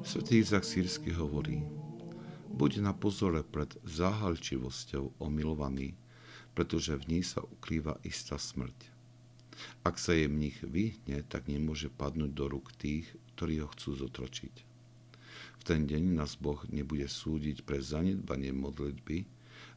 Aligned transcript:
Svetý 0.00 0.40
Izak 0.40 0.64
Sírsky 0.64 1.12
hovorí, 1.12 1.60
buď 2.48 2.80
na 2.80 2.96
pozore 2.96 3.44
pred 3.44 3.68
záhalčivosťou 3.84 5.20
omilovaný, 5.20 5.92
pretože 6.56 6.96
v 6.96 7.04
nej 7.16 7.22
sa 7.22 7.44
ukrýva 7.44 8.00
istá 8.00 8.40
smrť. 8.40 8.88
Ak 9.84 10.00
sa 10.00 10.16
jej 10.16 10.24
mních 10.24 10.64
vyhne, 10.64 11.20
tak 11.28 11.52
nemôže 11.52 11.92
padnúť 11.92 12.32
do 12.32 12.48
rúk 12.48 12.72
tých, 12.80 13.12
ktorí 13.36 13.60
ho 13.60 13.68
chcú 13.68 14.00
zotročiť. 14.00 14.54
V 15.60 15.62
ten 15.68 15.84
deň 15.84 16.16
nás 16.16 16.40
Boh 16.40 16.64
nebude 16.72 17.04
súdiť 17.04 17.68
pre 17.68 17.84
zanedbanie 17.84 18.56
modlitby, 18.56 19.28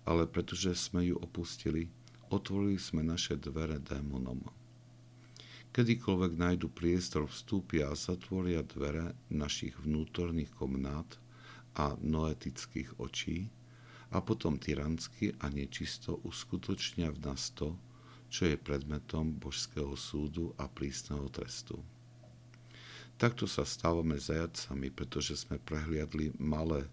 ale 0.08 0.24
pretože 0.24 0.72
sme 0.80 1.12
ju 1.12 1.20
opustili, 1.20 1.92
otvorili 2.32 2.80
sme 2.80 3.04
naše 3.04 3.36
dvere 3.36 3.76
démonom. 3.84 4.63
Kedykoľvek 5.74 6.38
nájdu 6.38 6.70
priestor, 6.70 7.26
vstúpia 7.26 7.90
a 7.90 7.98
zatvoria 7.98 8.62
dvere 8.62 9.18
našich 9.34 9.74
vnútorných 9.82 10.54
komnát 10.54 11.18
a 11.74 11.98
noetických 11.98 13.02
očí 13.02 13.50
a 14.14 14.22
potom 14.22 14.62
tyransky 14.62 15.34
a 15.42 15.50
nečisto 15.50 16.22
uskutočnia 16.22 17.10
v 17.10 17.26
nás 17.26 17.50
to, 17.58 17.74
čo 18.30 18.46
je 18.46 18.54
predmetom 18.54 19.34
božského 19.34 19.98
súdu 19.98 20.54
a 20.62 20.70
prísneho 20.70 21.26
trestu. 21.34 21.82
Takto 23.18 23.50
sa 23.50 23.66
stávame 23.66 24.22
zajacami, 24.22 24.94
pretože 24.94 25.42
sme 25.42 25.58
prehliadli 25.58 26.38
malé 26.38 26.86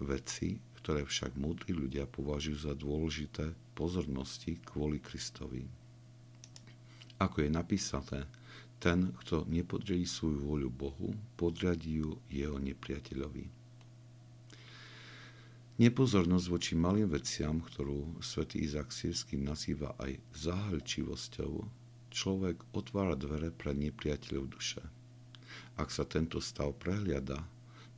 veci, 0.00 0.56
ktoré 0.80 1.04
však 1.04 1.36
múdri 1.36 1.76
ľudia 1.76 2.08
považujú 2.08 2.64
za 2.64 2.72
dôležité 2.72 3.52
pozornosti 3.76 4.56
kvôli 4.64 5.04
Kristovi. 5.04 5.85
Ako 7.16 7.44
je 7.44 7.50
napísané, 7.50 8.28
ten, 8.76 9.16
kto 9.24 9.48
nepodriadí 9.48 10.04
svoju 10.04 10.44
voľu 10.44 10.68
Bohu, 10.68 11.08
podriadí 11.40 12.04
ju 12.04 12.20
jeho 12.28 12.60
nepriateľovi. 12.60 13.48
Nepozornosť 15.76 16.46
voči 16.48 16.72
malým 16.72 17.08
veciam, 17.12 17.60
ktorú 17.60 18.20
svätý 18.24 18.64
Izak 18.64 18.92
Sírsky 18.92 19.36
nazýva 19.36 19.92
aj 20.00 20.16
zahalčivosťou, 20.32 21.52
človek 22.08 22.64
otvára 22.72 23.12
dvere 23.12 23.52
pre 23.52 23.76
nepriateľov 23.76 24.44
duše. 24.48 24.80
Ak 25.76 25.92
sa 25.92 26.08
tento 26.08 26.40
stav 26.40 26.72
prehliada, 26.80 27.44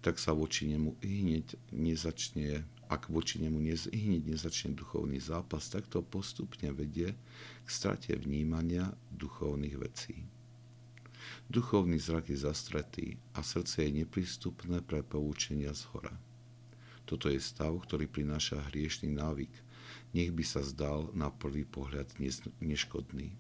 tak 0.03 0.19
sa 0.19 0.35
voči 0.35 0.67
nemu 0.67 0.99
hneď 1.03 1.55
nezačne, 1.71 2.67
ak 2.89 3.13
voči 3.13 3.39
nemu 3.45 3.61
nez, 3.61 3.87
nezačne 3.93 4.73
duchovný 4.73 5.21
zápas, 5.21 5.69
tak 5.69 5.85
to 5.93 6.01
postupne 6.01 6.73
vedie 6.73 7.13
k 7.65 7.69
strate 7.69 8.17
vnímania 8.17 8.89
duchovných 9.13 9.77
vecí. 9.77 10.25
Duchovný 11.49 12.01
zrak 12.01 12.33
je 12.33 12.39
zastretý 12.41 13.07
a 13.37 13.45
srdce 13.45 13.85
je 13.85 14.05
neprístupné 14.05 14.81
pre 14.85 15.05
poučenia 15.05 15.73
z 15.77 15.85
hora. 15.93 16.17
Toto 17.09 17.33
je 17.33 17.41
stav, 17.41 17.73
ktorý 17.73 18.05
prináša 18.05 18.61
hriešný 18.69 19.13
návyk. 19.17 19.53
Nech 20.13 20.33
by 20.33 20.45
sa 20.45 20.61
zdal 20.61 21.09
na 21.17 21.33
prvý 21.33 21.65
pohľad 21.65 22.09
neškodný. 22.61 23.33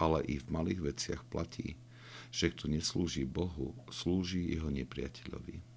Ale 0.00 0.24
i 0.24 0.40
v 0.40 0.46
malých 0.48 0.80
veciach 0.80 1.22
platí, 1.28 1.76
že 2.32 2.48
kto 2.48 2.72
neslúži 2.72 3.28
Bohu, 3.28 3.76
slúži 3.92 4.48
jeho 4.56 4.72
nepriateľovi. 4.72 5.73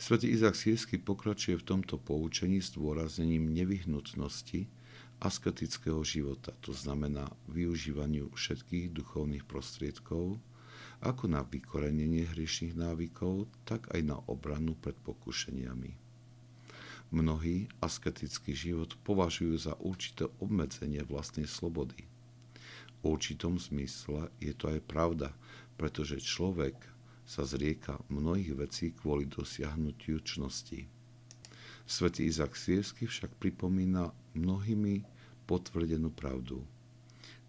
Svetý 0.00 0.32
Izak 0.32 0.56
Sírsky 0.56 0.96
pokračuje 0.96 1.60
v 1.60 1.76
tomto 1.76 2.00
poučení 2.00 2.64
s 2.64 2.72
dôraznením 2.72 3.52
nevyhnutnosti 3.52 4.64
asketického 5.20 6.00
života, 6.00 6.56
to 6.64 6.72
znamená 6.72 7.28
využívaniu 7.52 8.32
všetkých 8.32 8.96
duchovných 8.96 9.44
prostriedkov, 9.44 10.40
ako 11.04 11.24
na 11.28 11.44
vykorenenie 11.44 12.24
hriešných 12.32 12.80
návykov, 12.80 13.44
tak 13.68 13.92
aj 13.92 14.00
na 14.00 14.16
obranu 14.24 14.72
pred 14.72 14.96
pokušeniami. 15.04 15.92
Mnohí 17.12 17.68
asketický 17.84 18.56
život 18.56 18.96
považujú 19.04 19.52
za 19.68 19.76
určité 19.84 20.32
obmedzenie 20.40 21.04
vlastnej 21.04 21.44
slobody. 21.44 22.08
V 23.04 23.20
určitom 23.20 23.60
zmysle 23.60 24.32
je 24.40 24.56
to 24.56 24.72
aj 24.72 24.80
pravda, 24.80 25.36
pretože 25.76 26.24
človek 26.24 26.88
sa 27.30 27.46
zrieka 27.46 28.02
mnohých 28.10 28.58
vecí 28.58 28.90
kvôli 28.90 29.30
dosiahnutiu 29.30 30.18
čnosti. 30.26 30.90
Svetý 31.86 32.26
Izak 32.26 32.58
Siersky 32.58 33.06
však 33.06 33.38
pripomína 33.38 34.10
mnohými 34.34 35.06
potvrdenú 35.46 36.10
pravdu– 36.10 36.66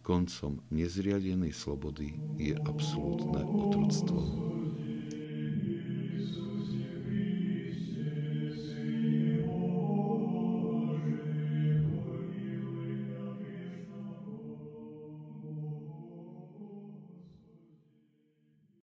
Koncom 0.02 0.66
nezriadenej 0.74 1.54
slobody 1.54 2.18
je 2.42 2.58
absolútne 2.66 3.46
otroctvo. 3.46 4.22